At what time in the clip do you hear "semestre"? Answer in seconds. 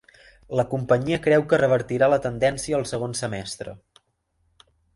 3.21-3.77